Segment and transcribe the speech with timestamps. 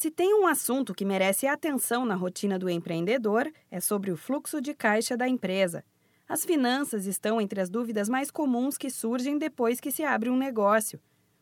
[0.00, 4.58] Se tem um assunto que merece atenção na rotina do empreendedor, é sobre o fluxo
[4.58, 5.84] de caixa da empresa.
[6.26, 10.38] As finanças estão entre as dúvidas mais comuns que surgem depois que se abre um
[10.38, 10.98] negócio.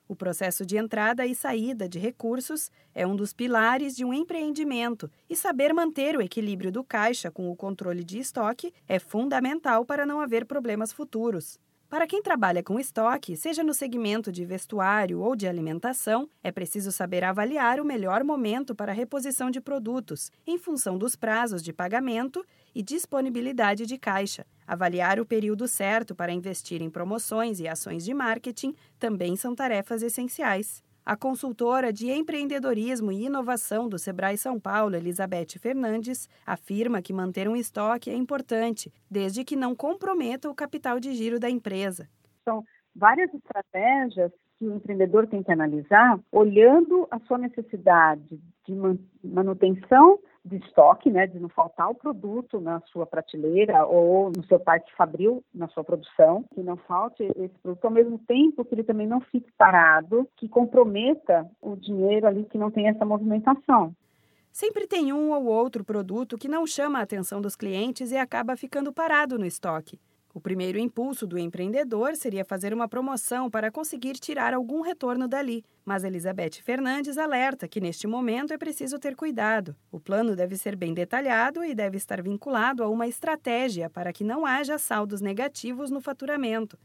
[0.08, 5.08] O processo de entrada e saída de recursos é um dos pilares de um empreendimento
[5.30, 10.04] e saber manter o equilíbrio do caixa com o controle de estoque é fundamental para
[10.04, 11.60] não haver problemas futuros.
[11.88, 16.92] Para quem trabalha com estoque, seja no segmento de vestuário ou de alimentação, é preciso
[16.92, 21.72] saber avaliar o melhor momento para a reposição de produtos, em função dos prazos de
[21.72, 24.44] pagamento e disponibilidade de caixa.
[24.66, 30.02] Avaliar o período certo para investir em promoções e ações de marketing também são tarefas
[30.02, 30.86] essenciais.
[31.08, 37.48] A consultora de empreendedorismo e inovação do Sebrae São Paulo, Elizabeth Fernandes, afirma que manter
[37.48, 42.06] um estoque é importante, desde que não comprometa o capital de giro da empresa.
[42.44, 42.62] São
[42.94, 48.74] várias estratégias que o empreendedor tem que analisar, olhando a sua necessidade de
[49.24, 54.58] manutenção de estoque, né, de não faltar o produto na sua prateleira ou no seu
[54.58, 58.84] parque fabril, na sua produção, que não falte esse produto, ao mesmo tempo que ele
[58.84, 63.94] também não fique parado, que comprometa o dinheiro ali que não tem essa movimentação.
[64.50, 68.56] Sempre tem um ou outro produto que não chama a atenção dos clientes e acaba
[68.56, 70.00] ficando parado no estoque.
[70.38, 75.64] O primeiro impulso do empreendedor seria fazer uma promoção para conseguir tirar algum retorno dali,
[75.84, 79.74] mas Elizabeth Fernandes alerta que neste momento é preciso ter cuidado.
[79.90, 84.22] O plano deve ser bem detalhado e deve estar vinculado a uma estratégia para que
[84.22, 86.78] não haja saldos negativos no faturamento.